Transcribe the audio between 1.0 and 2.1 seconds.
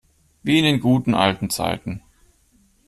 alten Zeiten!